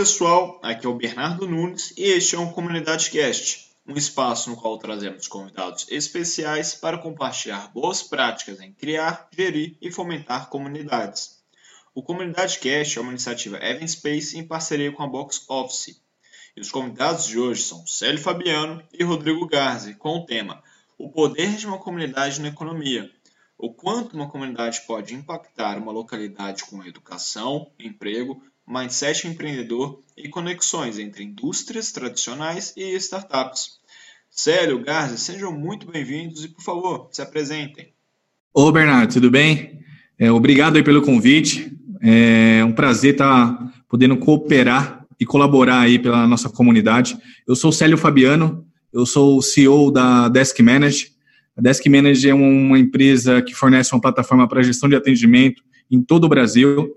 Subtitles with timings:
[0.00, 4.56] pessoal, aqui é o Bernardo Nunes e este é o Comunidade Cast, um espaço no
[4.56, 11.42] qual trazemos convidados especiais para compartilhar boas práticas em criar, gerir e fomentar comunidades.
[11.94, 16.00] O Comunidade Cast é uma iniciativa Evan Space em parceria com a Box Office.
[16.56, 20.62] E os convidados de hoje são Célio Fabiano e Rodrigo Garzi, com o tema
[20.96, 23.10] O Poder de uma Comunidade na Economia.
[23.58, 30.96] O quanto uma comunidade pode impactar uma localidade com educação, emprego, mindset empreendedor e conexões
[30.98, 33.80] entre indústrias tradicionais e startups.
[34.30, 37.88] Célio, Garza, sejam muito bem-vindos e, por favor, se apresentem.
[38.54, 39.80] Ô, Bernardo, tudo bem?
[40.16, 41.76] É, obrigado aí pelo convite.
[42.00, 47.18] É um prazer estar podendo cooperar e colaborar aí pela nossa comunidade.
[47.46, 51.10] Eu sou Célio Fabiano, eu sou CEO da Desk Manage.
[51.56, 56.00] A Desk Manage é uma empresa que fornece uma plataforma para gestão de atendimento em
[56.00, 56.94] todo o Brasil.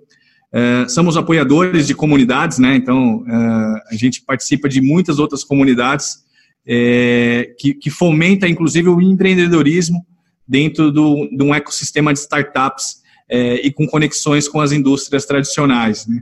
[0.56, 2.76] É, somos apoiadores de comunidades, né?
[2.76, 6.24] Então, é, a gente participa de muitas outras comunidades
[6.66, 10.06] é, que, que fomenta, inclusive, o empreendedorismo
[10.48, 16.06] dentro do, de um ecossistema de startups é, e com conexões com as indústrias tradicionais,
[16.06, 16.22] né?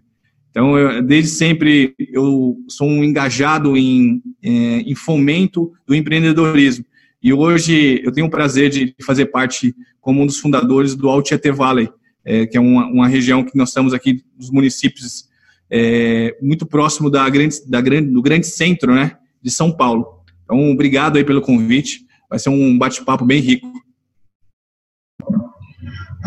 [0.49, 6.83] Então, eu, desde sempre, eu sou um engajado em, em fomento do empreendedorismo.
[7.23, 11.51] E hoje eu tenho o prazer de fazer parte como um dos fundadores do Altiete
[11.51, 11.89] Valley,
[12.25, 15.29] é, que é uma, uma, região que nós estamos aqui dos municípios
[15.69, 20.21] é, muito próximo da grande, da grande, do grande centro né, de São Paulo.
[20.43, 22.05] Então, obrigado aí pelo convite.
[22.29, 23.71] Vai ser um bate-papo bem rico.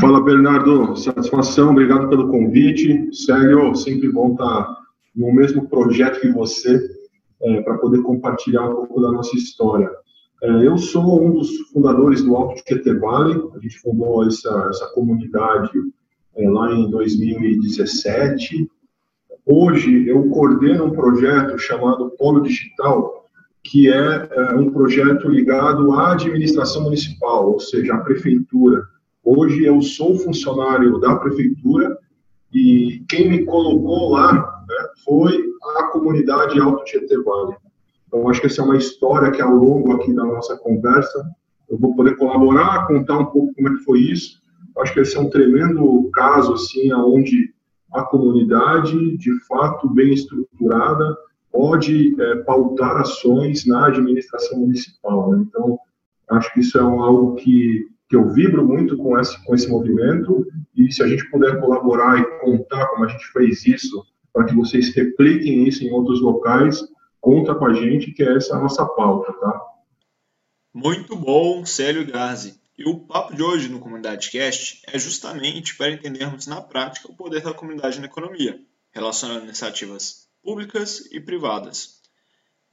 [0.01, 0.97] Fala, Bernardo.
[0.97, 3.15] Satisfação, obrigado pelo convite.
[3.15, 4.85] Sério, sempre bom estar
[5.15, 6.81] no mesmo projeto que você
[7.43, 9.91] é, para poder compartilhar um pouco da nossa história.
[10.45, 14.87] É, eu sou um dos fundadores do Alto Tietê Valley, a gente fundou essa, essa
[14.89, 15.73] comunidade
[16.37, 18.71] é, lá em 2017.
[19.47, 23.25] Hoje eu coordeno um projeto chamado Polo Digital,
[23.63, 28.83] que é, é um projeto ligado à administração municipal, ou seja, à prefeitura.
[29.25, 31.97] Hoje eu sou funcionário da prefeitura
[32.53, 34.35] e quem me colocou lá
[34.69, 35.43] né, foi
[35.79, 37.57] a comunidade Alto Tietê Valley.
[38.15, 41.29] Então, acho que essa é uma história que, ao longo aqui da nossa conversa,
[41.69, 44.41] eu vou poder colaborar, contar um pouco como é que foi isso.
[44.79, 47.53] Acho que esse é um tremendo caso, assim, onde
[47.93, 51.17] a comunidade, de fato, bem estruturada,
[51.51, 55.33] pode é, pautar ações na administração municipal.
[55.33, 55.45] Né?
[55.49, 55.77] Então,
[56.31, 60.47] acho que isso é algo que, que eu vibro muito com esse, com esse movimento
[60.77, 64.55] e se a gente puder colaborar e contar como a gente fez isso, para que
[64.55, 66.81] vocês repliquem isso em outros locais,
[67.25, 69.61] conta com a gente, que é essa a nossa pauta, tá?
[70.75, 72.61] Muito bom, Célio Garzi.
[72.77, 77.17] E o papo de hoje no Comunidade Cast é justamente para entendermos na prática o
[77.17, 78.61] poder da comunidade na economia,
[78.93, 82.01] relacionando iniciativas públicas e privadas.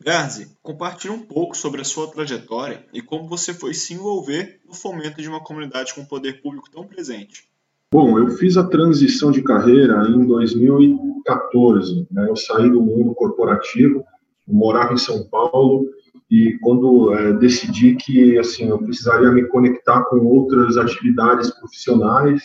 [0.04, 4.74] Garzi, compartilhe um pouco sobre a sua trajetória e como você foi se envolver no
[4.74, 7.48] fomento de uma comunidade com poder público tão presente.
[7.94, 12.08] Bom, eu fiz a transição de carreira em 2014.
[12.12, 12.28] Né?
[12.28, 14.04] Eu saí do mundo corporativo
[14.48, 15.86] morava em São Paulo
[16.30, 22.42] e quando é, decidi que assim eu precisaria me conectar com outras atividades profissionais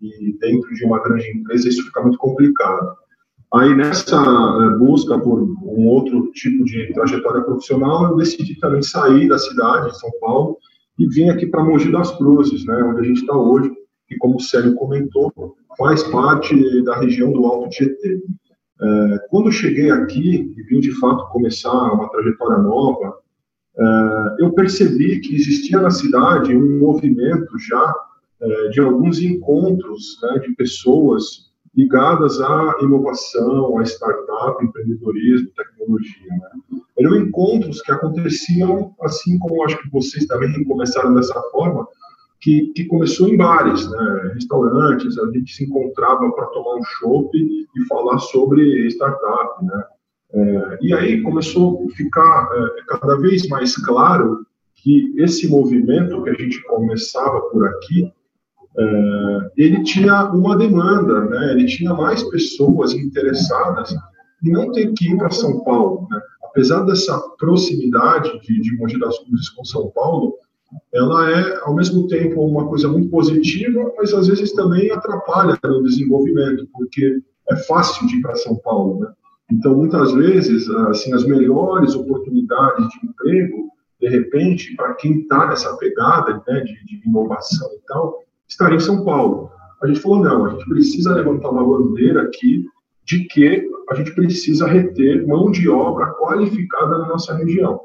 [0.00, 2.94] e dentro de uma grande empresa isso fica muito complicado.
[3.54, 9.28] Aí nessa é, busca por um outro tipo de trajetória profissional, eu decidi também sair
[9.28, 10.56] da cidade de São Paulo
[10.98, 13.70] e vim aqui para Mogi das Cruzes, né, onde a gente está hoje,
[14.08, 15.32] que como o Célio comentou,
[15.76, 18.20] faz parte da região do Alto Tietê.
[18.80, 23.18] É, quando cheguei aqui e vim de fato começar uma trajetória nova,
[23.78, 27.94] é, eu percebi que existia na cidade um movimento já
[28.40, 36.30] é, de alguns encontros né, de pessoas ligadas à inovação, à startup, empreendedorismo, tecnologia.
[36.30, 36.80] Né?
[36.98, 41.86] Eram encontros que aconteciam, assim como acho que vocês também começaram dessa forma,
[42.46, 47.36] que, que começou em bares, né, restaurantes, a gente se encontrava para tomar um chopp
[47.36, 49.84] e falar sobre startup, né.
[50.32, 54.46] É, e aí começou a ficar é, cada vez mais claro
[54.76, 58.12] que esse movimento que a gente começava por aqui,
[58.78, 63.92] é, ele tinha uma demanda, né, ele tinha mais pessoas interessadas
[64.44, 66.20] em não ter que ir para São Paulo, né.
[66.44, 70.38] Apesar dessa proximidade de, de Mogi das Cruzes com São Paulo,
[70.92, 75.82] ela é, ao mesmo tempo, uma coisa muito positiva, mas às vezes também atrapalha no
[75.82, 79.12] desenvolvimento, porque é fácil de ir para São Paulo, né?
[79.50, 83.68] Então, muitas vezes, assim, as melhores oportunidades de emprego,
[84.00, 88.80] de repente, para quem está nessa pegada né, de, de, inovação e tal, estaria em
[88.80, 89.50] São Paulo.
[89.82, 92.64] A gente falou, não, a gente precisa levantar uma bandeira aqui
[93.04, 97.80] de que a gente precisa reter mão de obra qualificada na nossa região.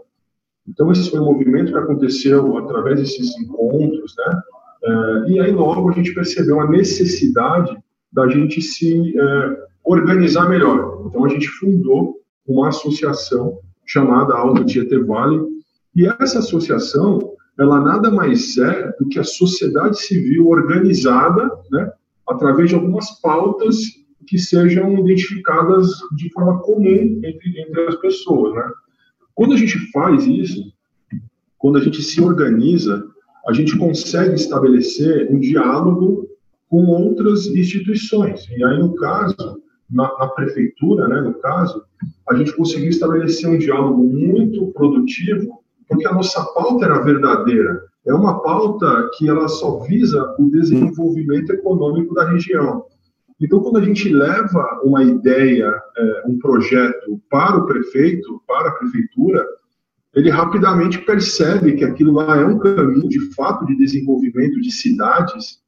[0.72, 4.42] Então, esse foi um movimento que aconteceu através desses encontros, né?
[4.84, 7.78] É, e aí, logo, a gente percebeu a necessidade
[8.12, 11.04] da gente se é, organizar melhor.
[11.06, 12.16] Então, a gente fundou
[12.48, 15.42] uma associação chamada Alto Tietê Vale,
[15.94, 21.92] e essa associação, ela nada mais é do que a sociedade civil organizada, né,
[22.28, 23.78] através de algumas pautas
[24.26, 28.64] que sejam identificadas de forma comum entre, entre as pessoas, né?
[29.42, 30.72] Quando a gente faz isso,
[31.58, 33.04] quando a gente se organiza,
[33.48, 36.28] a gente consegue estabelecer um diálogo
[36.70, 38.48] com outras instituições.
[38.56, 39.60] E aí, no caso,
[39.90, 41.84] na, na, prefeitura, né, no caso,
[42.30, 47.82] a gente conseguiu estabelecer um diálogo muito produtivo, porque a nossa pauta era verdadeira.
[48.06, 52.86] É uma pauta que ela só visa o desenvolvimento econômico da região.
[53.42, 58.74] Então, quando a gente leva uma ideia, é, um projeto para o prefeito, para a
[58.74, 59.44] prefeitura,
[60.14, 65.60] ele rapidamente percebe que aquilo lá é um caminho de fato de desenvolvimento de cidades,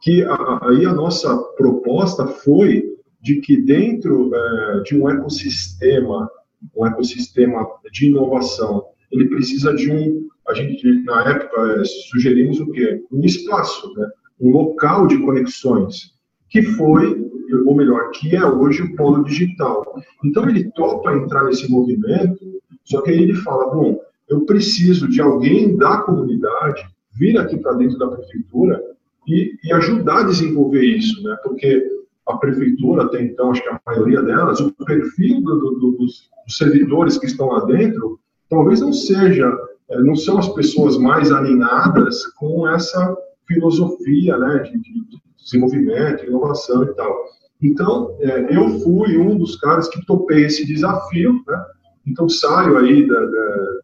[0.00, 0.24] que
[0.62, 2.84] aí a nossa proposta foi
[3.20, 6.28] de que dentro é, de um ecossistema,
[6.76, 12.70] um ecossistema de inovação, ele precisa de um, a gente na época é, sugerimos o
[12.72, 13.00] quê?
[13.12, 14.08] Um espaço, né?
[14.40, 16.11] um local de conexões,
[16.52, 17.18] que foi,
[17.64, 19.98] ou melhor, que é hoje o polo digital.
[20.22, 22.38] Então ele topa entrar nesse movimento,
[22.84, 27.72] só que aí ele fala, bom, eu preciso de alguém da comunidade vir aqui para
[27.72, 28.82] dentro da prefeitura
[29.26, 31.36] e, e, ajudar a desenvolver isso, né?
[31.42, 31.82] Porque
[32.26, 37.18] a prefeitura, até então, acho que a maioria delas, o perfil do, do, dos, servidores
[37.18, 38.18] que estão lá dentro,
[38.50, 39.56] talvez não seja,
[39.88, 43.16] é, não são as pessoas mais alinhadas com essa
[43.46, 44.92] filosofia, né, de, de
[45.36, 47.14] desenvolvimento, inovação e tal.
[47.62, 51.64] Então, é, eu fui um dos caras que topei esse desafio, né?
[52.06, 53.80] Então, saio aí da, da,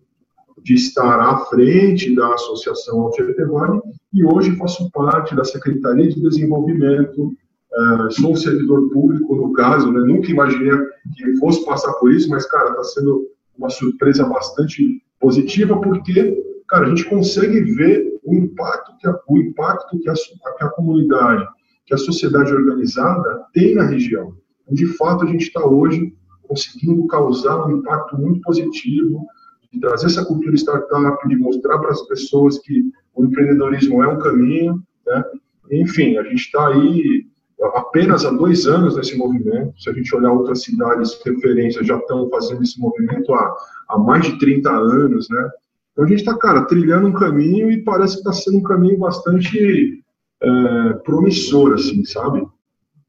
[0.64, 3.80] de estar à frente da Associação Altirtevani
[4.12, 7.32] e hoje faço parte da Secretaria de Desenvolvimento
[7.78, 10.00] Uh, sou um servidor público, no caso, né?
[10.00, 10.72] nunca imaginei
[11.14, 13.26] que fosse passar por isso, mas, cara, está sendo
[13.56, 16.36] uma surpresa bastante positiva, porque,
[16.68, 20.68] cara, a gente consegue ver o impacto que a, o impacto que a, que a
[20.70, 21.46] comunidade,
[21.86, 24.34] que a sociedade organizada tem na região.
[24.70, 29.26] De fato, a gente está hoje conseguindo causar um impacto muito positivo,
[29.72, 34.18] de trazer essa cultura startup, de mostrar para as pessoas que o empreendedorismo é um
[34.18, 35.24] caminho, né?
[35.70, 37.26] Enfim, a gente está aí
[37.74, 39.78] apenas há dois anos nesse movimento.
[39.78, 43.54] Se a gente olhar outras cidades referências, já estão fazendo esse movimento há,
[43.90, 45.50] há mais de 30 anos, né?
[45.98, 48.96] Então a gente está, cara, trilhando um caminho e parece que está sendo um caminho
[49.00, 50.00] bastante
[50.40, 52.46] é, promissor, assim, sabe?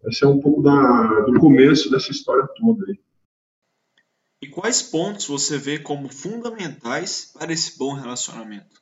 [0.08, 3.00] Esse é um pouco da, do começo dessa história toda aí.
[4.42, 8.82] E quais pontos você vê como fundamentais para esse bom relacionamento?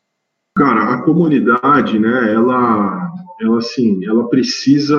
[0.56, 4.98] Cara, a comunidade, né, ela, ela assim, ela precisa,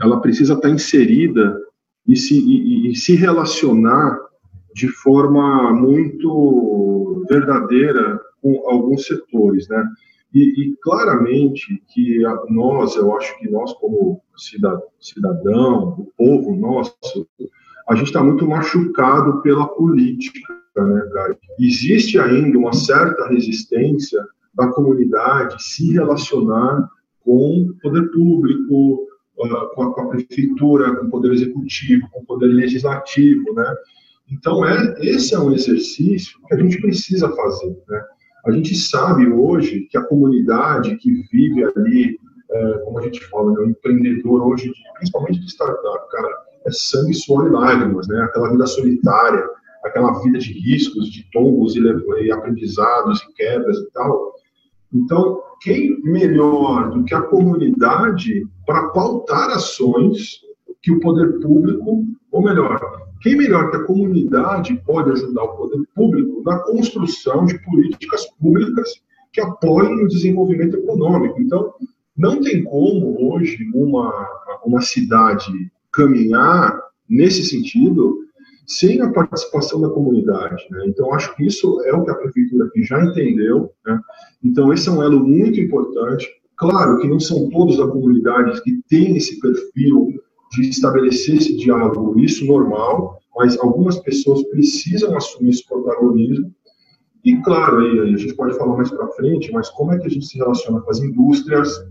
[0.00, 1.60] ela precisa estar inserida
[2.08, 4.18] e se, e, e se relacionar
[4.74, 9.84] de forma muito verdadeira com alguns setores, né?
[10.34, 14.22] E, e, claramente que nós, eu acho que nós como
[14.98, 16.96] cidadão, o povo nosso,
[17.86, 21.36] a gente está muito machucado pela política, né?
[21.58, 24.24] Existe ainda uma certa resistência
[24.54, 26.88] da comunidade se relacionar
[27.20, 29.06] com o poder público,
[29.40, 33.74] ah, com a, com a prefeitura, com o poder executivo, com o poder legislativo, né?
[34.30, 38.02] Então, é, esse é um exercício que a gente precisa fazer, né?
[38.46, 42.18] A gente sabe hoje que a comunidade que vive ali,
[42.50, 46.28] é, como a gente fala, né, o empreendedor hoje, principalmente de startup, cara,
[46.66, 48.20] é sangue, suor e lágrimas, né?
[48.22, 49.44] Aquela vida solitária,
[49.84, 54.32] aquela vida de riscos, de tombos e, e aprendizados e quebras e tal.
[54.92, 60.40] Então, quem melhor do que a comunidade para pautar ações
[60.82, 62.80] que o poder público, ou melhor,
[63.22, 68.90] quem melhor que a comunidade pode ajudar o poder público na construção de políticas públicas
[69.32, 71.40] que apoiem o desenvolvimento econômico?
[71.40, 71.72] Então,
[72.16, 74.28] não tem como hoje uma,
[74.64, 75.52] uma cidade
[75.92, 78.18] caminhar nesse sentido
[78.66, 80.64] sem a participação da comunidade.
[80.70, 80.84] Né?
[80.86, 83.70] Então, acho que isso é o que a prefeitura aqui já entendeu.
[83.86, 84.00] Né?
[84.42, 86.28] Então, esse é um elo muito importante.
[86.56, 90.14] Claro que não são todos da comunidade que têm esse perfil
[90.52, 96.52] de estabelecer esse diálogo, isso normal, mas algumas pessoas precisam assumir esse protagonismo.
[97.24, 100.10] E, claro, aí, a gente pode falar mais para frente, mas como é que a
[100.10, 101.84] gente se relaciona com as indústrias,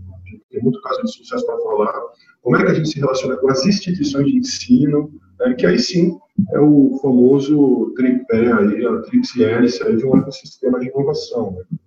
[0.50, 1.92] tem muito caso de sucesso para falar.
[2.42, 5.78] Como é que a gente se relaciona com as instituições de ensino, né, que aí
[5.78, 6.16] sim
[6.52, 11.52] é o famoso tripé aí, a tríplice hélice de um ecossistema de inovação.
[11.52, 11.78] Né?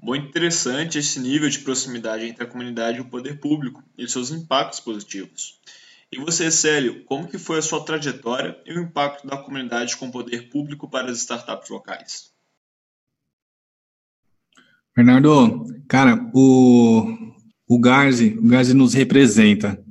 [0.00, 4.30] Muito interessante esse nível de proximidade entre a comunidade e o poder público e seus
[4.30, 5.60] impactos positivos.
[6.12, 10.08] E você, Célio, como que foi a sua trajetória e o impacto da comunidade com
[10.08, 12.30] o poder público para as startups locais?
[14.94, 17.16] Bernardo, cara, o,
[17.66, 19.82] o Garzi, o Garzi nos representa.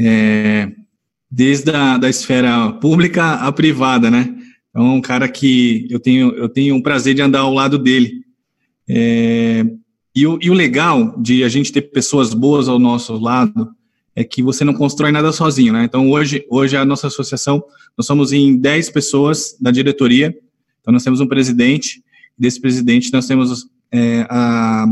[0.00, 0.72] É,
[1.30, 4.36] desde a da esfera pública à privada, né?
[4.70, 7.78] Então, é um cara que eu tenho, eu tenho um prazer de andar ao lado
[7.78, 8.24] dele.
[8.88, 9.64] É,
[10.12, 13.72] e, o, e o legal de a gente ter pessoas boas ao nosso lado
[14.14, 15.84] é que você não constrói nada sozinho, né?
[15.84, 17.62] Então, hoje, hoje a nossa associação,
[17.96, 20.34] nós somos em 10 pessoas da diretoria,
[20.80, 22.02] então nós temos um presidente,
[22.36, 24.86] desse presidente nós temos é, a,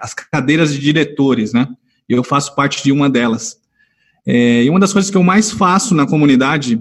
[0.00, 1.68] as cadeiras de diretores, né?
[2.08, 3.58] E eu faço parte de uma delas.
[4.26, 6.80] É, e uma das coisas que eu mais faço na comunidade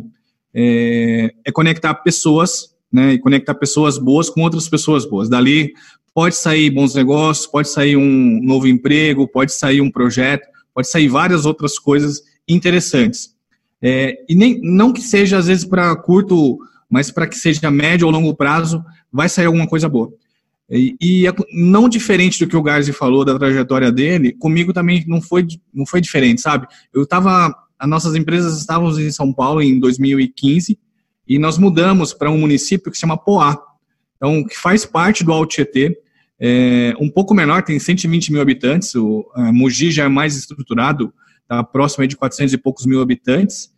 [0.54, 3.14] é, é conectar pessoas, né?
[3.14, 5.30] E conectar pessoas boas com outras pessoas boas.
[5.30, 5.74] Dali
[6.14, 11.08] pode sair bons negócios, pode sair um novo emprego, pode sair um projeto, pode sair
[11.08, 13.34] várias outras coisas interessantes.
[13.82, 18.06] É, e nem, não que seja, às vezes, para curto, mas para que seja médio
[18.06, 20.14] ou longo prazo, vai sair alguma coisa boa.
[20.70, 25.22] E, e, não diferente do que o Garzi falou da trajetória dele, comigo também não
[25.22, 26.68] foi, não foi diferente, sabe?
[26.94, 30.78] Eu estava, as nossas empresas estavam em São Paulo em 2015
[31.28, 33.58] e nós mudamos para um município que se chama Poá,
[34.18, 35.96] então que faz parte do Alto Tietê,
[36.40, 41.64] é, um pouco menor, tem 120 mil habitantes, o Mogi já é mais estruturado, está
[41.64, 43.72] próximo de 400 e poucos mil habitantes,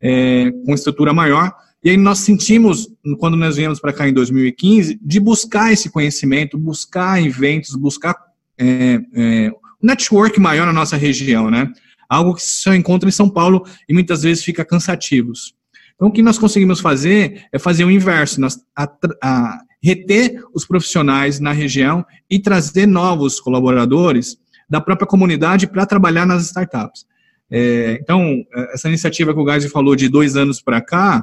[0.00, 1.54] é, com estrutura maior,
[1.84, 2.88] e aí nós sentimos,
[3.18, 8.14] quando nós viemos para cá em 2015, de buscar esse conhecimento, buscar eventos, buscar
[8.56, 11.72] é, é, um network maior na nossa região, né?
[12.08, 15.54] Algo que só encontra em São Paulo e muitas vezes fica cansativos.
[15.96, 18.88] Então, o que nós conseguimos fazer é fazer o inverso, nós, a,
[19.20, 24.36] a, reter os profissionais na região e trazer novos colaboradores
[24.68, 27.04] da própria comunidade para trabalhar nas startups.
[27.50, 31.22] É, então, essa iniciativa que o Geise falou de dois anos para cá,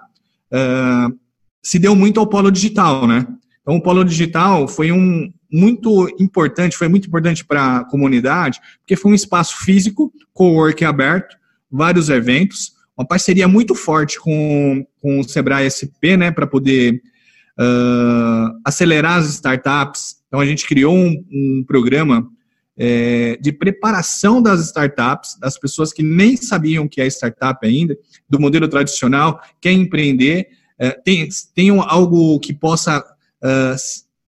[0.52, 1.18] uh,
[1.64, 3.26] se deu muito ao polo digital, né?
[3.62, 8.96] Então, o polo digital foi um muito importante, foi muito importante para a comunidade, porque
[8.96, 11.36] foi um espaço físico, co-work aberto,
[11.72, 17.02] vários eventos, uma parceria muito forte com, com o Sebrae SP, né, para poder
[17.60, 20.18] uh, acelerar as startups.
[20.28, 22.28] Então, a gente criou um, um programa
[22.78, 27.98] é, de preparação das startups, das pessoas que nem sabiam que é startup ainda,
[28.28, 30.48] do modelo tradicional, quer empreender,
[30.80, 33.76] é, tem, tem algo que possa uh,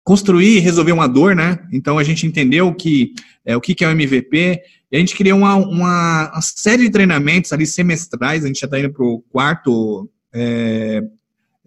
[0.02, 1.60] construir e resolver uma dor, né?
[1.74, 3.14] Então a gente entendeu que,
[3.46, 6.84] é, o que, que é o MVP, e a gente criou uma, uma, uma série
[6.84, 11.04] de treinamentos ali semestrais, a gente já está indo para o quarto é,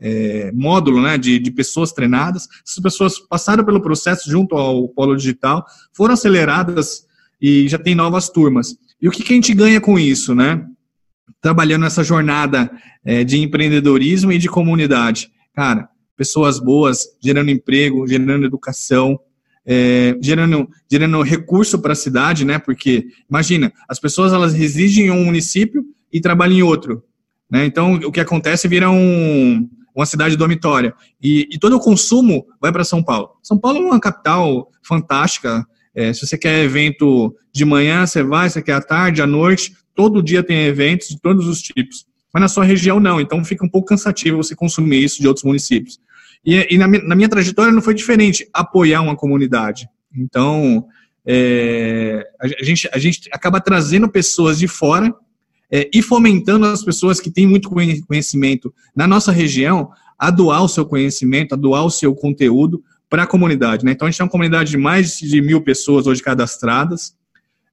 [0.00, 2.48] é, módulo né, de, de pessoas treinadas.
[2.66, 7.04] Essas pessoas passaram pelo processo junto ao Polo Digital, foram aceleradas
[7.40, 8.76] e já tem novas turmas.
[9.00, 10.64] E o que, que a gente ganha com isso, né?
[11.40, 12.70] Trabalhando nessa jornada
[13.04, 15.30] é, de empreendedorismo e de comunidade.
[15.54, 19.18] Cara, pessoas boas, gerando emprego, gerando educação,
[19.64, 22.58] é, gerando, gerando recurso para a cidade, né?
[22.58, 27.02] Porque, imagina, as pessoas elas residem em um município e trabalham em outro.
[27.50, 27.64] Né?
[27.64, 30.94] Então, o que acontece vira um, uma cidade dormitória.
[31.22, 33.30] E, e todo o consumo vai para São Paulo.
[33.42, 35.66] São Paulo é uma capital fantástica.
[35.94, 39.26] É, se você quer evento de manhã, você vai, se você quer à tarde, à
[39.26, 42.06] noite, todo dia tem eventos de todos os tipos.
[42.32, 45.44] Mas na sua região não, então fica um pouco cansativo você consumir isso de outros
[45.44, 45.98] municípios.
[46.44, 49.88] E, e na, minha, na, minha trajetória não foi diferente, apoiar uma comunidade.
[50.16, 50.86] Então,
[51.26, 55.14] é, a, gente, a gente acaba trazendo pessoas de fora
[55.70, 57.70] é, e fomentando as pessoas que têm muito
[58.06, 63.22] conhecimento na nossa região a doar o seu conhecimento, a doar o seu conteúdo para
[63.22, 63.84] a comunidade.
[63.84, 63.92] Né?
[63.92, 67.14] Então, a gente tem uma comunidade de mais de mil pessoas hoje cadastradas,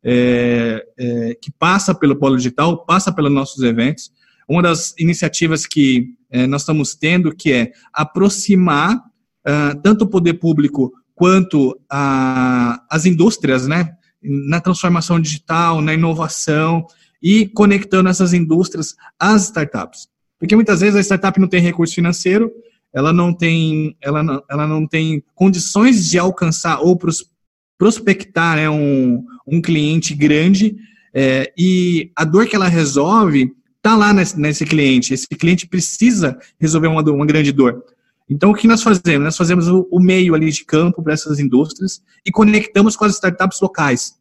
[0.04, 4.12] é, é, que passa pelo Polo Digital, passa pelos nossos eventos.
[4.48, 10.36] Uma das iniciativas que é, nós estamos tendo, que é aproximar uh, tanto o poder
[10.36, 16.86] público quanto a, as indústrias, né, na transformação digital, na inovação,
[17.22, 20.08] e conectando essas indústrias às startups.
[20.40, 22.52] Porque muitas vezes a startup não tem recurso financeiro,
[22.94, 27.30] ela não tem, ela não, ela não tem condições de alcançar ou pros,
[27.78, 30.76] prospectar né, um, um cliente grande,
[31.14, 35.14] é, e a dor que ela resolve está lá nesse, nesse, cliente.
[35.14, 37.84] Esse cliente precisa resolver uma, uma grande dor.
[38.30, 39.24] Então, o que nós fazemos?
[39.24, 43.14] Nós fazemos o, o meio ali de campo para essas indústrias e conectamos com as
[43.14, 44.16] startups locais.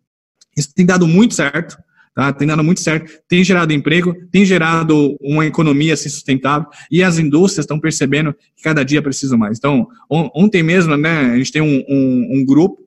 [0.57, 1.77] Isso tem dado muito certo.
[2.17, 2.33] Tá?
[2.33, 7.19] Tem dado muito certo, tem gerado emprego, tem gerado uma economia assim, sustentável e as
[7.19, 9.59] indústrias estão percebendo que cada dia precisam mais.
[9.59, 12.79] Então, ontem mesmo, né, a gente tem um, um, um grupo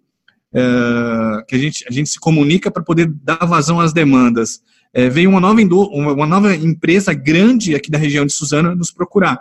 [0.52, 4.64] é, que a gente, a gente se comunica para poder dar vazão às demandas.
[4.92, 9.40] É, veio uma nova, uma nova empresa grande aqui da região de Suzano nos procurar,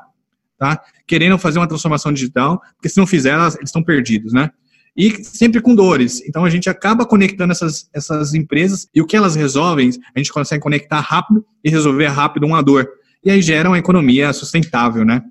[0.59, 0.83] tá?
[1.07, 4.51] querendo fazer uma transformação digital, porque se não fizer, elas, eles estão perdidos, né?
[4.99, 6.21] E sempre com dores.
[6.27, 10.33] Então a gente acaba conectando essas, essas empresas e o que elas resolvem, a gente
[10.33, 12.89] consegue conectar rápido e resolver rápido uma dor.
[13.25, 15.23] E aí gera uma economia sustentável, né?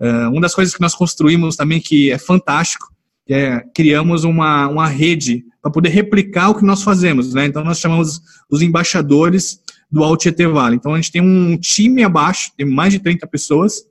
[0.00, 2.92] Uh, uma das coisas que nós construímos também que é fantástico,
[3.28, 7.46] é criamos uma, uma rede para poder replicar o que nós fazemos, né?
[7.46, 8.20] Então nós chamamos
[8.50, 9.60] os embaixadores
[9.90, 10.76] do Alt Vale.
[10.76, 13.84] Então a gente tem um time abaixo, tem mais de 30 pessoas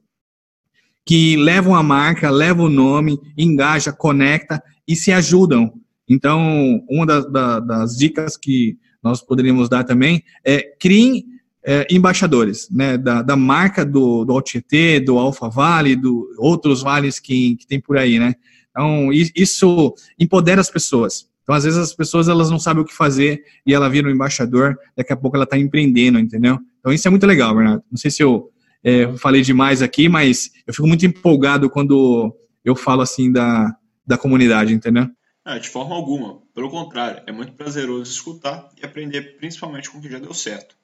[1.06, 5.74] que levam a marca, levam o nome, engaja, conecta e se ajudam.
[6.08, 11.26] Então, uma das, das dicas que nós poderíamos dar também é criem
[11.66, 17.20] é, embaixadores né, da, da marca do, do Altietê, do Alfa Vale, do outros vales
[17.20, 18.36] que, que tem por aí, né?
[18.70, 21.28] Então, isso empodera as pessoas.
[21.42, 24.12] Então, às vezes as pessoas elas não sabem o que fazer e ela vira um
[24.12, 26.60] embaixador, daqui a pouco ela está empreendendo, entendeu?
[26.80, 27.84] Então, isso é muito legal, Bernardo.
[27.90, 28.50] Não sei se eu
[28.84, 33.76] é, falei demais aqui, mas eu fico muito empolgado quando eu falo assim da,
[34.06, 35.10] da comunidade, entendeu?
[35.44, 36.42] Ah, de forma alguma.
[36.54, 40.76] Pelo contrário, é muito prazeroso escutar e aprender principalmente com o que já deu certo.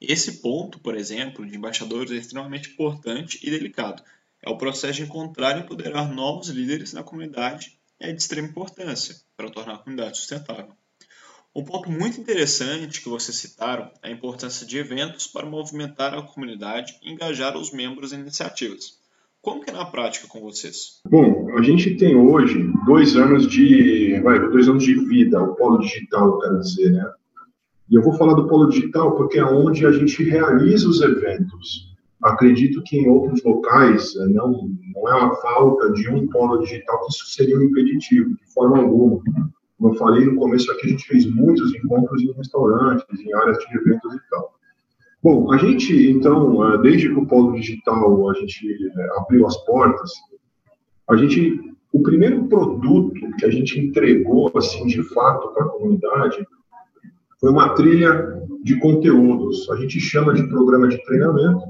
[0.00, 4.02] Esse ponto, por exemplo, de embaixadores é extremamente importante e delicado.
[4.42, 9.14] É o processo de encontrar e empoderar novos líderes na comunidade é de extrema importância
[9.36, 10.72] para tornar a comunidade sustentável.
[11.54, 16.22] Um ponto muito interessante que vocês citaram é a importância de eventos para movimentar a
[16.22, 18.99] comunidade e engajar os membros em iniciativas.
[19.42, 21.00] Como que é na prática com vocês?
[21.08, 25.78] Bom, a gente tem hoje dois anos de, vai, dois anos de vida, o polo
[25.78, 27.10] digital, quero dizer, né?
[27.90, 31.90] E eu vou falar do polo digital porque é onde a gente realiza os eventos.
[32.22, 37.00] Acredito que em outros locais eh, não, não é uma falta de um polo digital
[37.00, 39.22] que isso seria um impeditivo, de forma alguma.
[39.78, 43.56] Como eu falei no começo aqui, a gente fez muitos encontros em restaurantes, em áreas
[43.58, 44.59] de eventos e tal.
[45.22, 49.56] Bom, a gente, então, é, desde que o Polo Digital a gente é, abriu as
[49.64, 50.10] portas,
[51.08, 51.60] a gente,
[51.92, 56.46] o primeiro produto que a gente entregou, assim, de fato para a comunidade,
[57.38, 59.68] foi uma trilha de conteúdos.
[59.70, 61.60] A gente chama de programa de treinamento,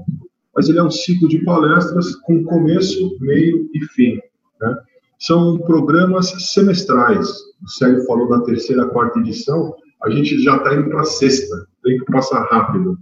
[0.55, 4.19] mas ele é um ciclo de palestras com começo, meio e fim.
[4.61, 4.77] Né?
[5.19, 7.29] São programas semestrais.
[7.63, 11.67] O Sérgio falou da terceira, quarta edição, a gente já está indo para a sexta,
[11.83, 12.97] tem que passar rápido.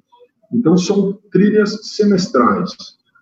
[0.54, 2.76] Então, são trilhas semestrais.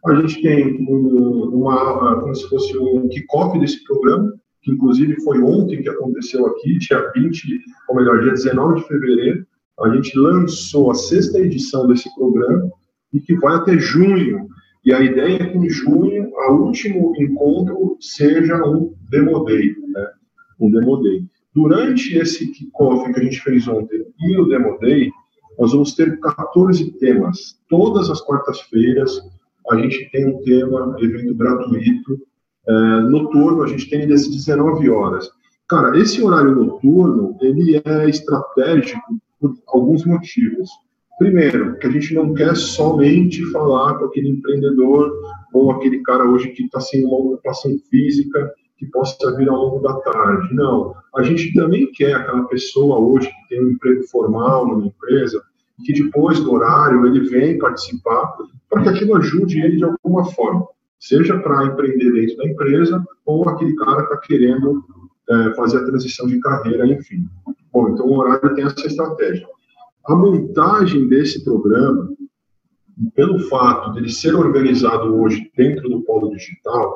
[0.06, 5.40] A gente tem um, uma, como se fosse um kickoff desse programa, que inclusive foi
[5.42, 7.60] ontem que aconteceu aqui, dia 20,
[7.90, 9.46] ou melhor, dia 19 de fevereiro.
[9.82, 12.72] A gente lançou a sexta edição desse programa
[13.14, 14.48] e que vai até junho.
[14.86, 20.08] E a ideia é que em junho, o último encontro seja um Demo Day, né?
[20.60, 21.26] Um Demo Day.
[21.54, 25.10] Durante esse kickoff que a gente fez ontem e o Demo Day,
[25.58, 27.60] nós vamos ter 14 temas.
[27.70, 29.20] Todas as quartas-feiras
[29.70, 32.20] a gente tem um tema, evento gratuito.
[32.68, 35.30] É, noturno a gente tem das 19 horas.
[35.68, 39.02] Cara, esse horário noturno, ele é estratégico
[39.40, 40.70] por alguns motivos.
[41.20, 45.12] Primeiro, que a gente não quer somente falar com aquele empreendedor
[45.52, 49.80] ou aquele cara hoje que está sem uma ocupação física que possa vir ao longo
[49.80, 50.54] da tarde.
[50.54, 50.94] Não.
[51.16, 55.42] A gente também quer aquela pessoa hoje que tem um emprego formal numa empresa,
[55.84, 58.36] que depois do horário ele vem participar,
[58.70, 60.68] para que aquilo ajude ele de alguma forma,
[61.00, 64.84] seja para empreender dentro da empresa ou aquele cara está querendo
[65.30, 67.28] é, fazer a transição de carreira, enfim.
[67.72, 69.48] Bom, então o horário tem essa estratégia.
[70.06, 72.10] A montagem desse programa,
[73.14, 76.96] pelo fato de ele ser organizado hoje dentro do polo digital,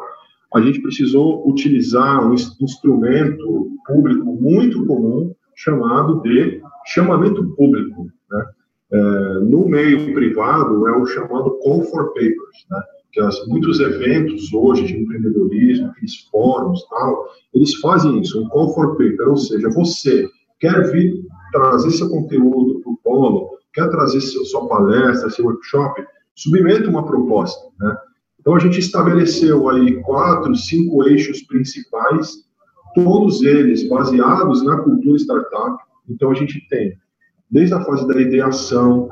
[0.54, 8.08] a gente precisou utilizar um instrumento público muito comum chamado de chamamento público.
[8.30, 8.46] Né?
[8.92, 9.00] É,
[9.42, 12.82] no meio privado é o chamado Call for Papers, né?
[13.14, 18.74] que as, muitos eventos hoje de empreendedorismo, aqueles fóruns tal, eles fazem isso, um Call
[18.74, 20.28] for Paper, ou seja, você
[20.60, 21.14] quer vir
[21.52, 26.04] trazer seu conteúdo para o polo, quer trazer seu, sua palestra, seu workshop,
[26.36, 27.98] submeta uma proposta, né?
[28.41, 32.43] Então, a gente estabeleceu aí quatro, cinco eixos principais,
[32.93, 35.77] todos eles baseados na cultura startup.
[36.10, 36.97] Então, a gente tem
[37.49, 39.10] desde a fase da ideação,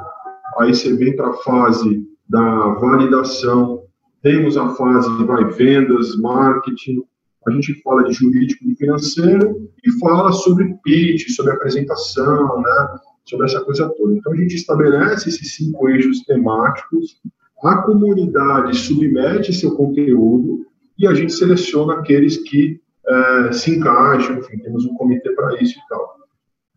[0.57, 3.83] aí você vem para a fase da validação,
[4.21, 7.03] temos a fase de vai, vendas, marketing,
[7.47, 12.99] a gente fala de jurídico e financeiro e fala sobre pitch, sobre apresentação, né?
[13.25, 14.13] sobre essa coisa toda.
[14.13, 17.19] Então a gente estabelece esses cinco eixos temáticos,
[17.63, 20.65] a comunidade submete seu conteúdo
[20.97, 25.77] e a gente seleciona aqueles que é, se encaixam, enfim, temos um comitê para isso
[25.77, 26.19] e tal.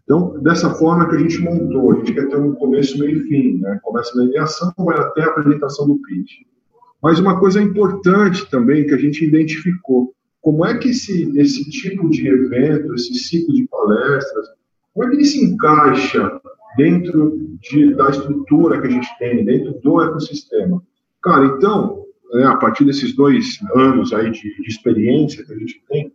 [0.05, 3.29] Então, dessa forma que a gente montou, a gente quer ter um começo, meio e
[3.29, 3.79] fim, né?
[3.83, 6.43] Começa na ideação, vai até a apresentação do pitch.
[7.03, 12.09] Mas uma coisa importante também que a gente identificou, como é que esse, esse tipo
[12.11, 14.49] de evento, esse ciclo de palestras,
[14.93, 16.41] como é que ele se encaixa
[16.77, 20.83] dentro de, da estrutura que a gente tem, dentro do ecossistema?
[21.23, 22.05] Cara, então,
[22.35, 26.13] é, a partir desses dois anos aí de, de experiência que a gente tem,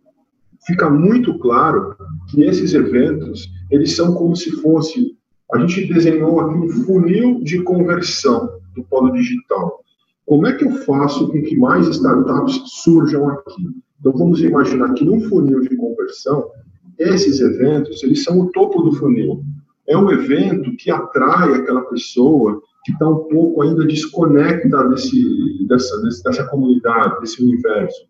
[0.66, 1.94] fica muito claro
[2.30, 5.16] que esses eventos, eles são como se fosse,
[5.52, 9.80] a gente desenhou aqui um funil de conversão do polo digital.
[10.26, 13.62] Como é que eu faço com que mais startups surjam aqui?
[13.98, 16.50] Então vamos imaginar que num funil de conversão,
[16.98, 19.42] esses eventos, eles são o topo do funil.
[19.88, 26.00] É um evento que atrai aquela pessoa que está um pouco ainda desconecta desse, dessa,
[26.24, 28.06] dessa comunidade, desse universo.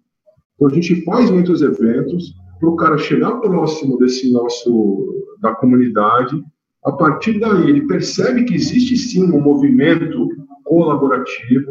[0.55, 6.43] Então a gente faz muitos eventos para o cara chegar próximo desse nosso da comunidade.
[6.85, 10.29] A partir daí ele percebe que existe sim um movimento
[10.65, 11.71] colaborativo.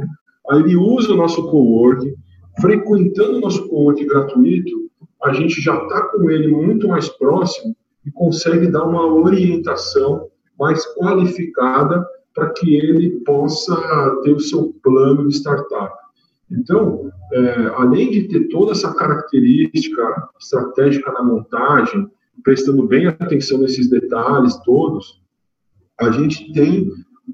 [0.50, 2.14] Aí ele usa o nosso coworking,
[2.62, 4.88] frequentando o nosso coworking gratuito,
[5.24, 7.76] a gente já está com ele muito mais próximo
[8.08, 13.76] e consegue dar uma orientação mais qualificada para que ele possa
[14.24, 15.94] ter o seu plano de startup.
[16.50, 22.10] Então, é, além de ter toda essa característica estratégica na montagem,
[22.44, 25.22] prestando bem atenção nesses detalhes todos,
[26.00, 26.90] a gente tem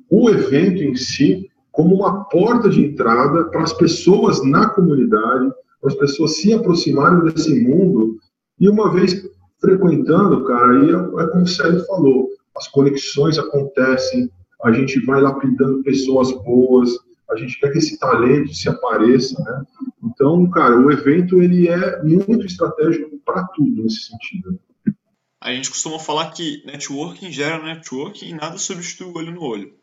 [0.10, 5.92] o evento em si como uma porta de entrada para as pessoas na comunidade, para
[5.92, 8.18] as pessoas se aproximarem desse mundo
[8.60, 9.22] e uma vez
[9.64, 14.30] frequentando, cara, aí é, é como o Célio falou, as conexões acontecem,
[14.62, 16.90] a gente vai lapidando pessoas boas,
[17.32, 19.64] a gente quer que esse talento se apareça, né?
[20.04, 24.60] Então, cara, o evento ele é muito estratégico para tudo nesse sentido.
[25.42, 29.74] A gente costuma falar que networking gera networking e nada substitui o olho no olho.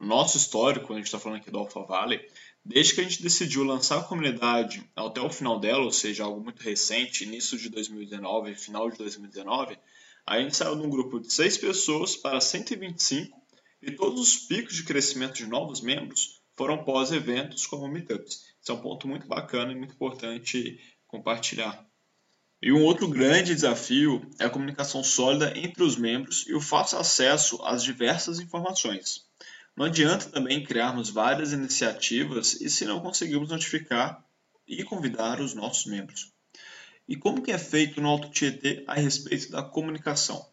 [0.00, 2.20] No nosso histórico, quando a gente está falando aqui do Alpha Valley,
[2.66, 6.42] desde que a gente decidiu lançar a comunidade até o final dela, ou seja, algo
[6.42, 9.78] muito recente, início de 2019, final de 2019,
[10.26, 13.40] a gente saiu de um grupo de 6 pessoas para 125
[13.80, 18.46] e todos os picos de crescimento de novos membros foram pós-eventos como meetups.
[18.60, 21.86] Isso é um ponto muito bacana e muito importante compartilhar.
[22.60, 26.98] E um outro grande desafio é a comunicação sólida entre os membros e o fácil
[26.98, 29.25] acesso às diversas informações.
[29.76, 34.24] Não adianta também criarmos várias iniciativas e se não conseguirmos notificar
[34.66, 36.32] e convidar os nossos membros.
[37.06, 40.44] E como que é feito no Alto Tietê a respeito da comunicação?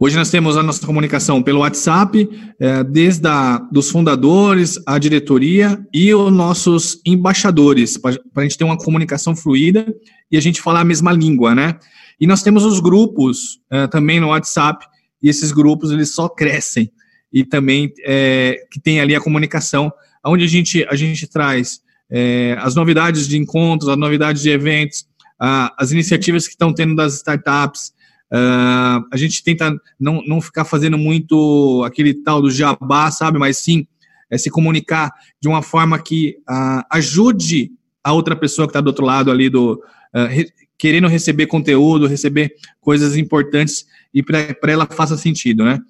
[0.00, 5.84] Hoje nós temos a nossa comunicação pelo WhatsApp, é, desde a, dos fundadores, a diretoria
[5.92, 9.92] e os nossos embaixadores, para a gente ter uma comunicação fluida
[10.30, 11.76] e a gente falar a mesma língua, né?
[12.20, 14.86] E nós temos os grupos é, também no WhatsApp,
[15.20, 16.92] e esses grupos eles só crescem.
[17.32, 19.92] E também é, que tem ali a comunicação,
[20.24, 25.06] onde a gente, a gente traz é, as novidades de encontros, as novidades de eventos,
[25.38, 27.92] a, as iniciativas que estão tendo das startups,
[28.30, 33.38] Uh, a gente tenta não, não ficar fazendo muito aquele tal do jabá, sabe?
[33.38, 33.86] Mas sim
[34.30, 35.10] é, se comunicar
[35.40, 37.72] de uma forma que uh, ajude
[38.04, 39.82] a outra pessoa que está do outro lado ali, do,
[40.14, 40.46] uh, re,
[40.78, 45.80] querendo receber conteúdo, receber coisas importantes e para ela faça sentido, né?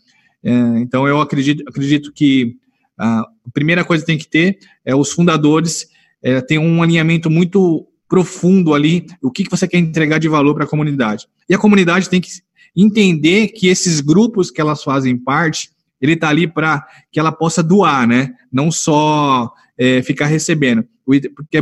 [0.44, 2.56] Uh, então eu acredito, acredito que
[2.98, 5.86] a primeira coisa que tem que ter é os fundadores
[6.22, 10.54] é, ter um alinhamento muito profundo ali, o que, que você quer entregar de valor
[10.54, 11.26] para a comunidade.
[11.48, 12.30] E a comunidade tem que
[12.74, 15.70] entender que esses grupos que elas fazem parte,
[16.00, 18.34] ele está ali para que ela possa doar, né?
[18.52, 20.84] Não só é, ficar recebendo.
[21.04, 21.60] Porque é,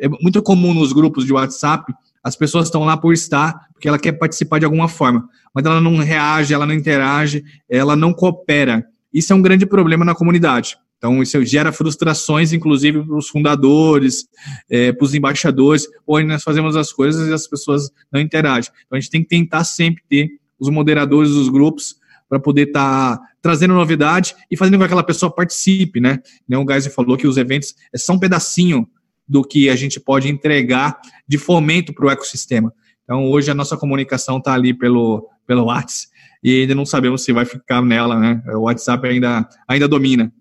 [0.00, 3.98] é, muito comum nos grupos de WhatsApp, as pessoas estão lá por estar, porque ela
[3.98, 8.84] quer participar de alguma forma, mas ela não reage, ela não interage, ela não coopera.
[9.12, 10.76] Isso é um grande problema na comunidade.
[11.02, 14.24] Então, isso gera frustrações, inclusive, para os fundadores,
[14.70, 18.70] é, para os embaixadores, onde nós fazemos as coisas e as pessoas não interagem.
[18.86, 20.28] Então, a gente tem que tentar sempre ter
[20.60, 21.96] os moderadores dos grupos
[22.28, 26.20] para poder estar tá trazendo novidade e fazendo com que aquela pessoa participe, né?
[26.48, 28.88] O Geisel falou que os eventos é só um pedacinho
[29.26, 32.72] do que a gente pode entregar de fomento para o ecossistema.
[33.04, 37.32] Então, hoje a nossa comunicação está ali pelo, pelo WhatsApp e ainda não sabemos se
[37.32, 38.42] vai ficar nela, né?
[38.54, 40.32] O WhatsApp ainda, ainda domina.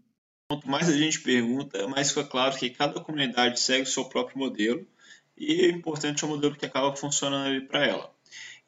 [0.49, 4.37] Quanto mais a gente pergunta, mais fica claro que cada comunidade segue o seu próprio
[4.37, 4.85] modelo
[5.37, 8.11] e é importante é o modelo que acaba funcionando ali para ela.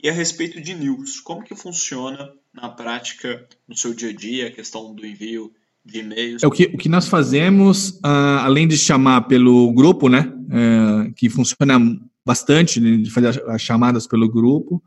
[0.02, 4.48] E a respeito de news, como que funciona na prática, no seu dia a dia,
[4.48, 5.54] a questão do envio
[5.86, 6.44] de e-mails?
[6.44, 11.14] É o que, o que nós fazemos, uh, além de chamar pelo grupo, né, uh,
[11.14, 11.80] que funciona
[12.26, 14.82] bastante, de fazer as chamadas pelo grupo,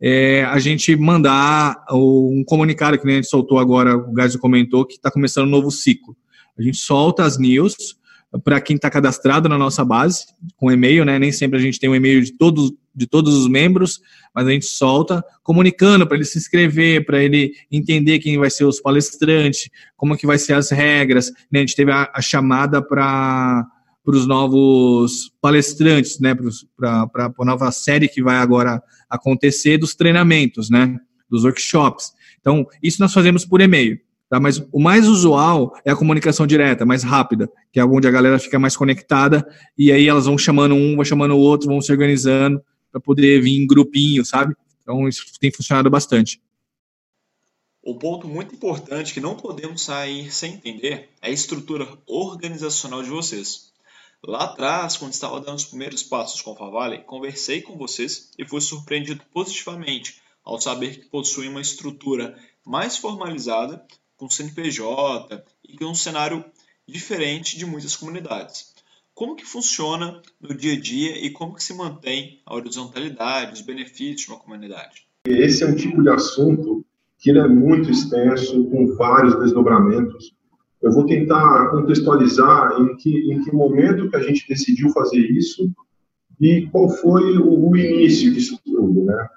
[0.00, 4.94] é a gente mandar um comunicado que a gente soltou agora, o Gásio comentou, que
[4.94, 6.16] está começando um novo ciclo.
[6.58, 7.96] A gente solta as news
[8.42, 11.18] para quem está cadastrado na nossa base, com e-mail, né?
[11.18, 14.00] Nem sempre a gente tem um e-mail de todos, de todos os membros,
[14.34, 18.64] mas a gente solta comunicando para ele se inscrever, para ele entender quem vai ser
[18.64, 21.30] os palestrantes, como que vai ser as regras.
[21.50, 21.58] Né?
[21.58, 23.66] A gente teve a, a chamada para
[24.04, 26.36] para os novos palestrantes, né,
[26.76, 32.12] para a nova série que vai agora acontecer dos treinamentos, né, dos workshops.
[32.38, 33.98] Então, isso nós fazemos por e-mail.
[34.28, 34.38] Tá?
[34.38, 38.38] Mas o mais usual é a comunicação direta, mais rápida, que é onde a galera
[38.38, 41.90] fica mais conectada e aí elas vão chamando um, vão chamando o outro, vão se
[41.90, 42.60] organizando
[42.94, 44.54] para poder vir em grupinho, sabe?
[44.80, 46.40] Então isso tem funcionado bastante.
[47.84, 53.10] Um ponto muito importante que não podemos sair sem entender é a estrutura organizacional de
[53.10, 53.72] vocês.
[54.24, 58.46] Lá atrás, quando estava dando os primeiros passos com a Favale, conversei com vocês e
[58.46, 63.84] fui surpreendido positivamente ao saber que possuem uma estrutura mais formalizada
[64.16, 66.44] com CNPJ e com um cenário
[66.86, 68.72] diferente de muitas comunidades.
[69.14, 73.60] Como que funciona no dia a dia e como que se mantém a horizontalidade, os
[73.60, 75.06] benefícios de uma comunidade?
[75.24, 76.84] Esse é um tipo de assunto
[77.20, 80.34] que é muito extenso, com vários desdobramentos.
[80.82, 85.70] Eu vou tentar contextualizar em que, em que momento que a gente decidiu fazer isso
[86.40, 89.28] e qual foi o, o início disso tudo, né?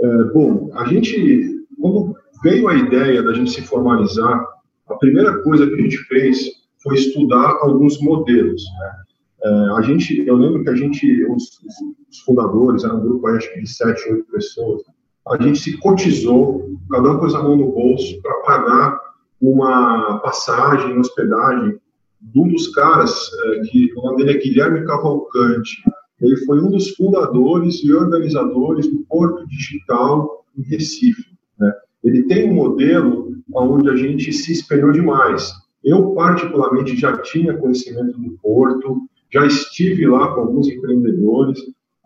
[0.00, 4.42] É, bom, a gente, quando veio a ideia da gente se formalizar,
[4.88, 6.50] a primeira coisa que a gente fez
[6.82, 8.62] foi estudar alguns modelos.
[8.80, 9.04] Né?
[9.42, 11.60] É, a gente, eu lembro que a gente, os,
[12.10, 14.82] os fundadores, era um grupo acho de sete, oito pessoas,
[15.28, 19.00] a gente se cotizou, cada um pôs a mão no bolso para pagar
[19.40, 21.78] uma passagem, hospedagem
[22.20, 25.82] de um dos caras, é, que o nome dele é Guilherme Cavalcante.
[26.20, 31.24] Ele foi um dos fundadores e organizadores do Porto Digital em Recife.
[31.58, 31.72] Né?
[32.02, 35.52] Ele tem um modelo onde a gente se espelhou demais.
[35.84, 41.58] Eu, particularmente, já tinha conhecimento do Porto, já estive lá com alguns empreendedores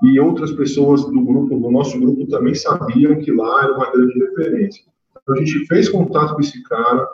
[0.02, 4.18] e outras pessoas do grupo, do nosso grupo, também sabiam que lá era uma grande
[4.18, 4.84] referência.
[5.10, 7.08] Então, a gente fez contato com esse cara,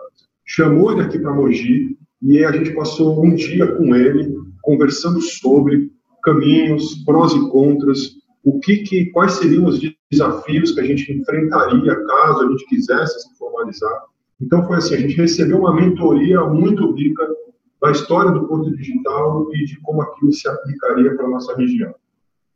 [0.44, 5.90] chamou ele aqui para Mogi e a gente passou um dia com ele conversando sobre
[6.22, 9.78] caminhos, prós e contras, o que, que quais seriam os
[10.10, 14.04] desafios que a gente enfrentaria caso a gente quisesse se formalizar.
[14.40, 17.28] Então foi assim, a gente recebeu uma mentoria muito rica
[17.80, 21.94] da história do Porto Digital e de como aquilo se aplicaria para a nossa região.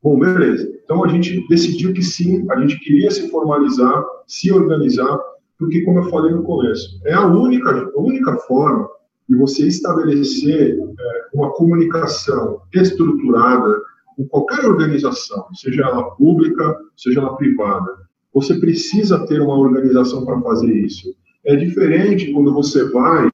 [0.03, 0.69] Bom, beleza.
[0.85, 5.19] Então a gente decidiu que sim, a gente queria se formalizar, se organizar,
[5.59, 8.89] porque como eu falei no começo, é a única, a única forma
[9.29, 13.81] de você estabelecer é, uma comunicação estruturada
[14.17, 18.03] com qualquer organização, seja ela pública, seja ela privada.
[18.35, 21.15] Você precisa ter uma organização para fazer isso.
[21.45, 23.29] É diferente quando você vai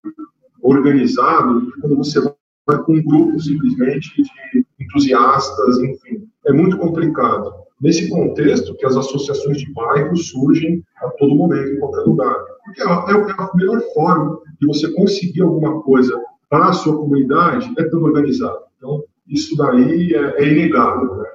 [0.69, 6.29] organizado, quando você vai com um grupo simplesmente de entusiastas, enfim.
[6.47, 7.53] É muito complicado.
[7.81, 12.37] Nesse contexto que as associações de bairros surgem a todo momento, em qualquer lugar.
[12.65, 16.97] Porque é a, é a melhor forma de você conseguir alguma coisa para a sua
[16.97, 18.59] comunidade é estando organizado.
[18.77, 21.17] Então, isso daí é, é inegável.
[21.17, 21.27] Né?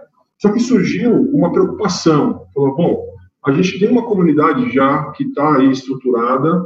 [0.42, 2.46] Só que surgiu uma preocupação.
[2.54, 3.06] Falou, bom,
[3.46, 6.66] a gente tem uma comunidade já que está aí estruturada,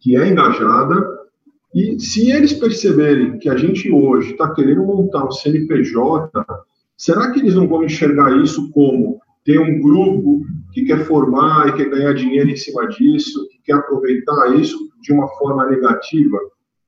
[0.00, 1.19] que é engajada,
[1.74, 6.30] e se eles perceberem que a gente hoje está querendo montar um CNPJ,
[6.96, 11.72] será que eles não vão enxergar isso como ter um grupo que quer formar e
[11.72, 16.38] quer ganhar dinheiro em cima disso, que quer aproveitar isso de uma forma negativa?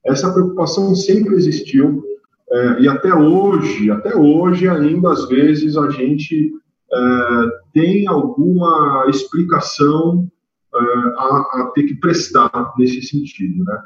[0.04, 2.02] Essa preocupação sempre existiu
[2.50, 6.52] é, e até hoje, até hoje ainda às vezes a gente
[6.92, 10.28] é, tem alguma explicação
[10.74, 13.78] é, a, a, ter que prestar nesse sentido, né?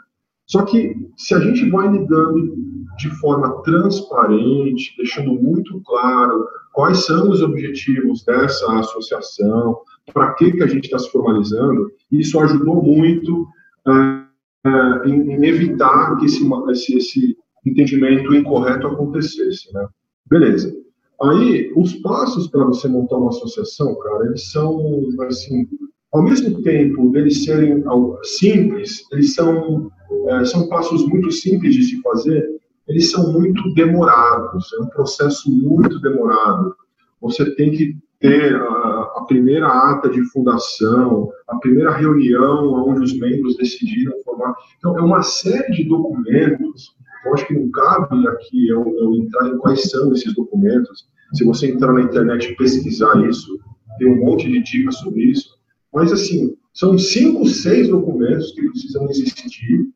[0.47, 2.57] Só que se a gente vai lidando
[2.99, 9.79] de forma transparente, deixando muito claro quais são os objetivos dessa associação,
[10.13, 13.47] para que, que a gente está se formalizando, isso ajudou muito
[13.87, 14.27] é,
[14.69, 19.87] é, em, evitar que esse, esse, esse entendimento incorreto acontecesse, né?
[20.29, 20.75] Beleza.
[21.23, 25.67] Aí, os passos para você montar uma associação, cara, eles são, assim,
[26.13, 27.83] ao mesmo tempo deles serem
[28.23, 29.91] simples, eles são,
[30.29, 32.47] é, são passos muito simples de se fazer,
[32.89, 36.75] eles são muito demorados, é um processo muito demorado.
[37.21, 43.19] Você tem que ter a, a primeira ata de fundação, a primeira reunião onde os
[43.19, 44.55] membros decidiram formar.
[44.79, 46.95] Então, é uma série de documentos.
[47.25, 51.09] Eu acho que não cabe aqui eu, eu entrar em quais são esses documentos.
[51.35, 53.59] Se você entrar na internet e pesquisar isso,
[53.99, 55.57] tem um monte de dicas sobre isso.
[55.93, 59.89] Mas, assim, são cinco, seis documentos que precisam existir.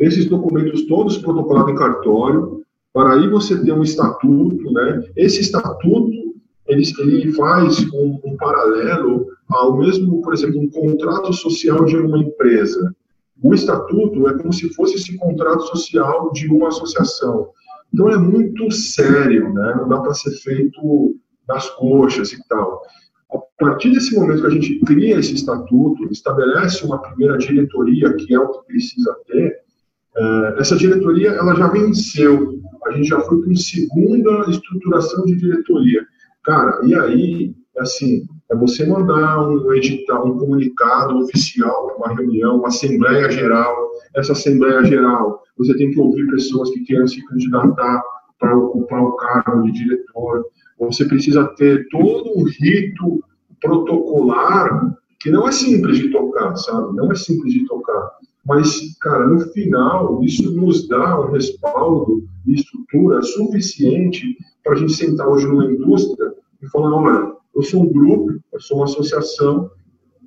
[0.00, 5.04] Esses documentos todos protocolados em cartório, para aí você ter um estatuto, né?
[5.16, 6.24] Esse estatuto
[6.66, 12.18] ele, ele faz um, um, paralelo ao mesmo, por exemplo, um contrato social de uma
[12.18, 12.94] empresa.
[13.42, 17.48] O estatuto é como se fosse esse contrato social de uma associação.
[17.92, 19.74] Então é muito sério, né?
[19.76, 21.14] Não dá para ser feito
[21.46, 22.80] nas coxas e tal.
[23.32, 28.34] A partir desse momento que a gente cria esse estatuto, estabelece uma primeira diretoria, que
[28.34, 29.63] é o que precisa ter,
[30.16, 32.60] é, essa diretoria ela já venceu.
[32.86, 36.06] A gente já foi com segunda estruturação de diretoria.
[36.44, 42.68] Cara, e aí, assim, é você mandar um edital, um comunicado oficial, uma reunião, uma
[42.68, 43.74] assembleia geral.
[44.14, 48.02] Essa assembleia geral, você tem que ouvir pessoas que queiram se candidatar
[48.38, 50.44] para ocupar o cargo de diretor.
[50.78, 53.24] Você precisa ter todo um rito
[53.60, 56.94] protocolar que não é simples de tocar, sabe?
[56.94, 58.10] Não é simples de tocar.
[58.46, 64.92] Mas, cara, no final, isso nos dá um respaldo e estrutura suficiente para a gente
[64.92, 69.70] sentar hoje numa indústria e falar: olha, eu sou um grupo, eu sou uma associação,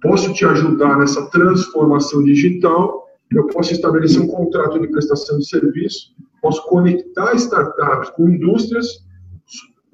[0.02, 6.16] posso te ajudar nessa transformação digital, eu posso estabelecer um contrato de prestação de serviço,
[6.42, 9.06] posso conectar startups com indústrias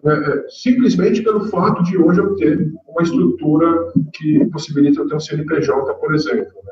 [0.05, 5.19] é, simplesmente pelo fato de hoje eu ter uma estrutura que possibilita eu ter um
[5.19, 6.62] CNPJ, por exemplo.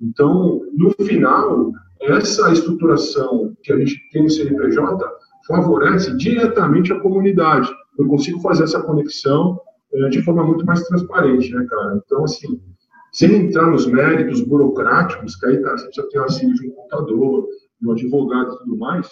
[0.00, 5.04] Então, no final, essa estruturação que a gente tem no CNPJ
[5.46, 7.70] favorece diretamente a comunidade.
[7.98, 9.58] Eu consigo fazer essa conexão
[9.92, 12.02] é, de forma muito mais transparente, né, cara?
[12.04, 12.60] Então, assim,
[13.12, 17.46] sem entrar nos méritos burocráticos, que aí, cara, você precisa ter auxílio de um contador,
[17.80, 19.08] de um advogado e tudo mais,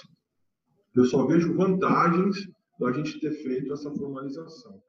[0.94, 2.36] eu só vejo vantagens
[2.78, 4.80] da gente ter feito essa formalização.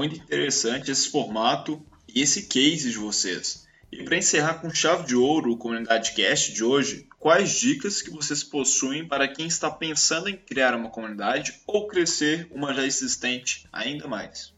[0.00, 3.66] Muito interessante esse formato e esse case de vocês.
[3.92, 8.08] E para encerrar com chave de ouro o Comunidade Cast de hoje, quais dicas que
[8.08, 13.66] vocês possuem para quem está pensando em criar uma comunidade ou crescer uma já existente
[13.70, 14.54] ainda mais?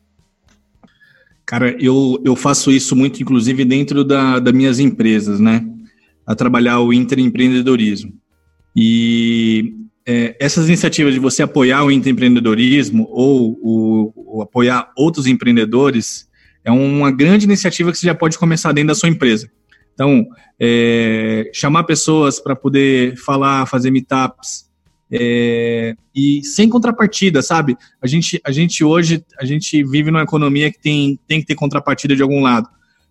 [1.44, 5.66] Cara, eu, eu faço isso muito, inclusive, dentro da, das minhas empresas, né?
[6.24, 8.14] A trabalhar o interempreendedorismo.
[8.76, 9.74] E
[10.07, 16.29] é, essas iniciativas de você apoiar o empreendedorismo ou, ou, apoiar outros empreendedores
[16.65, 19.51] é uma grande iniciativa que você já pode começar dentro da sua empresa.
[19.95, 20.27] Então,
[20.59, 24.71] é, chamar pessoas para poder falar, fazer meetups,
[25.11, 27.77] é, e sem contrapartida, sabe?
[28.01, 31.55] A gente, a gente hoje, a gente vive numa economia que tem, tem que ter
[31.55, 32.69] contrapartida de algum lado.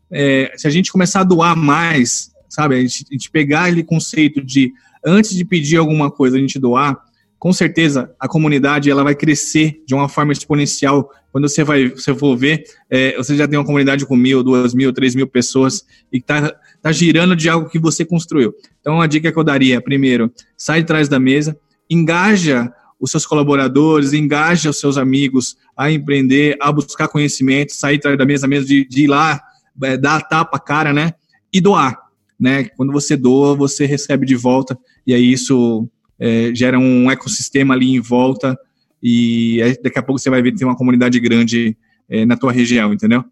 [0.10, 2.76] É, se a gente começar a doar mais, sabe?
[2.76, 4.74] A gente, a gente pegar aquele conceito de
[5.06, 6.98] antes de pedir alguma coisa, a gente doar,
[7.42, 11.10] com certeza a comunidade ela vai crescer de uma forma exponencial.
[11.32, 14.76] Quando você vai, você for ver, é, você já tem uma comunidade com mil, duas
[14.76, 15.84] mil, três mil pessoas
[16.14, 18.54] e está tá girando de algo que você construiu.
[18.80, 21.58] Então, a dica que eu daria, primeiro, sai de trás da mesa,
[21.90, 28.04] engaja os seus colaboradores, engaja os seus amigos a empreender, a buscar conhecimento, sair de
[28.04, 29.42] trás da mesa mesmo, de, de ir lá,
[29.82, 31.14] é, dar a tapa, cara, né?
[31.52, 32.01] E doar
[32.42, 32.64] né?
[32.76, 35.88] Quando você doa, você recebe de volta, e aí isso
[36.20, 38.58] é, gera um ecossistema ali em volta,
[39.02, 41.78] e aí, daqui a pouco você vai ver que tem uma comunidade grande
[42.10, 43.24] é, na tua região, entendeu?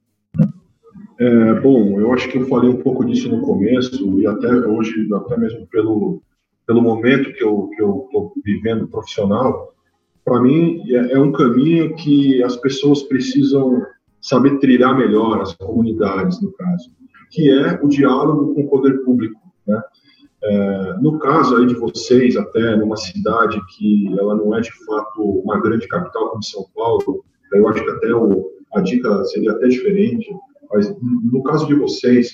[1.19, 5.07] É, bom, eu acho que eu falei um pouco disso no começo, e até hoje,
[5.13, 6.21] até mesmo pelo,
[6.67, 9.73] pelo momento que eu estou vivendo profissional,
[10.23, 13.81] para mim é, é um caminho que as pessoas precisam
[14.21, 16.99] saber trilhar melhor, as comunidades, no caso
[17.29, 19.39] que é o diálogo com o poder público.
[19.67, 19.81] Né?
[20.43, 25.21] É, no caso aí de vocês, até numa cidade que ela não é de fato
[25.21, 27.23] uma grande capital como São Paulo,
[27.53, 30.27] eu acho que até o, a dica seria até diferente,
[30.71, 32.31] mas no caso de vocês,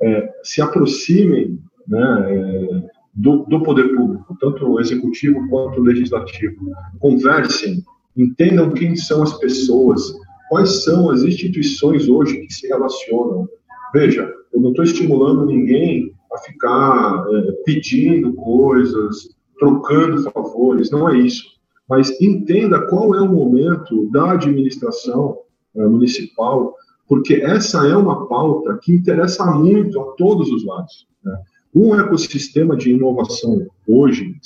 [0.00, 6.70] é, se aproximem né, é, do, do, poder público, tanto o executivo quanto o legislativo.
[6.98, 7.82] Conversem,
[8.16, 10.14] entendam quem são as pessoas,
[10.48, 13.48] quais são as instituições hoje que se relacionam,
[13.92, 21.18] Veja, eu não estou estimulando ninguém a ficar é, pedindo coisas, trocando favores, não é
[21.18, 21.44] isso.
[21.88, 25.38] Mas entenda qual é o momento da administração
[25.74, 26.74] uh, municipal,
[27.08, 31.08] porque essa é uma pauta que interessa muito a todos os lados.
[31.24, 31.36] Né?
[31.74, 34.36] Um ecossistema de inovação hoje,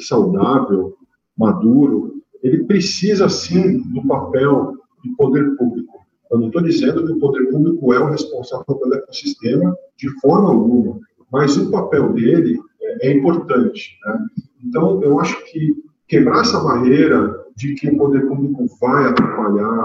[0.00, 0.94] saudável,
[1.36, 6.03] maduro, ele precisa sim do papel do poder público.
[6.34, 10.48] Eu não estou dizendo que o poder público é o responsável pelo ecossistema de forma
[10.48, 10.98] alguma,
[11.30, 13.96] mas o papel dele é, é importante.
[14.04, 14.18] Né?
[14.64, 15.76] Então, eu acho que
[16.08, 19.84] quebrar essa barreira de que o poder público vai atrapalhar,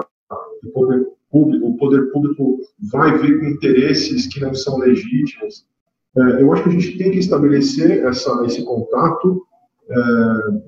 [0.64, 2.58] o poder público, o poder público
[2.92, 5.68] vai vir com interesses que não são legítimos.
[6.18, 9.46] É, eu acho que a gente tem que estabelecer essa, esse contato
[9.88, 9.96] é,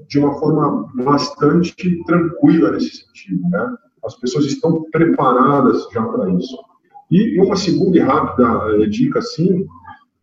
[0.07, 3.49] de uma forma bastante tranquila nesse sentido.
[3.49, 3.77] Né?
[4.03, 6.57] As pessoas estão preparadas já para isso.
[7.09, 9.65] E uma segunda e rápida é, dica, assim,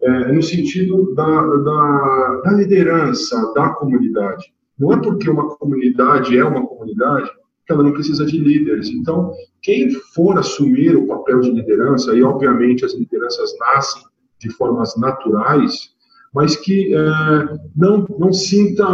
[0.00, 4.52] é, no sentido da, da, da liderança da comunidade.
[4.78, 7.30] Não é porque uma comunidade é uma comunidade
[7.66, 8.88] que ela não precisa de líderes.
[8.88, 14.02] Então, quem for assumir o papel de liderança, e obviamente as lideranças nascem
[14.40, 15.90] de formas naturais,
[16.32, 17.00] mas que é,
[17.76, 18.84] não, não sinta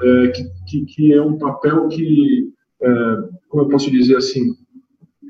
[0.00, 2.52] é, que, que, que, é um papel que,
[2.82, 3.16] é,
[3.54, 4.52] como eu posso dizer assim,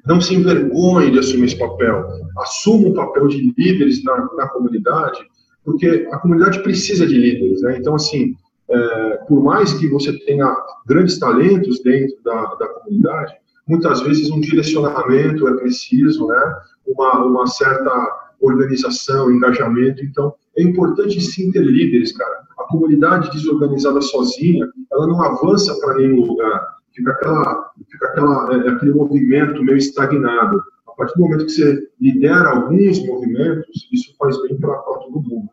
[0.07, 2.07] não se envergonhe de assumir esse papel,
[2.39, 5.21] assuma um papel de líderes na, na comunidade,
[5.63, 7.77] porque a comunidade precisa de líderes, né?
[7.79, 8.35] Então, assim,
[8.67, 10.57] é, por mais que você tenha
[10.87, 13.35] grandes talentos dentro da, da comunidade,
[13.69, 16.55] muitas vezes um direcionamento é preciso, né?
[16.87, 17.93] Uma, uma certa
[18.41, 20.03] organização, engajamento.
[20.03, 22.43] Então, é importante sim ter líderes, cara.
[22.59, 26.74] A comunidade desorganizada sozinha, ela não avança para nenhum lugar.
[26.95, 30.63] Fica, aquela, fica aquela, é, aquele movimento meio estagnado.
[30.87, 35.51] A partir do momento que você lidera alguns movimentos, isso faz bem para todo mundo.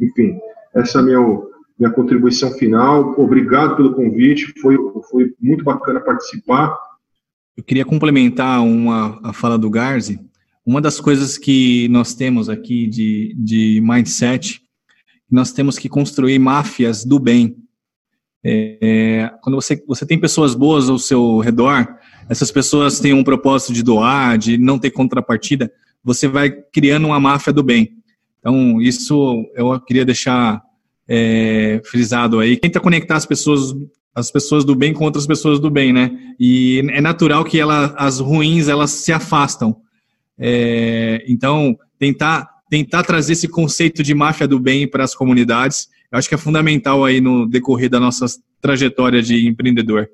[0.00, 0.38] Enfim,
[0.74, 1.42] essa é a minha,
[1.78, 3.14] minha contribuição final.
[3.20, 4.76] Obrigado pelo convite, foi,
[5.10, 6.76] foi muito bacana participar.
[7.54, 10.18] Eu queria complementar uma, a fala do Garzi.
[10.64, 14.62] Uma das coisas que nós temos aqui de, de mindset,
[15.30, 17.61] nós temos que construir máfias do bem.
[18.44, 21.86] É, quando você, você tem pessoas boas ao seu redor,
[22.28, 25.72] essas pessoas têm um propósito de doar, de não ter contrapartida,
[26.02, 27.96] você vai criando uma máfia do bem.
[28.40, 30.60] Então, isso eu queria deixar
[31.08, 32.56] é, frisado aí.
[32.56, 33.74] Tenta conectar as pessoas,
[34.14, 36.10] as pessoas do bem com outras pessoas do bem, né?
[36.40, 39.76] E é natural que ela, as ruins elas se afastam.
[40.36, 46.18] É, então, tentar, tentar trazer esse conceito de máfia do bem para as comunidades, eu
[46.18, 48.26] acho que é fundamental aí no decorrer da nossa
[48.60, 50.08] trajetória de empreendedor.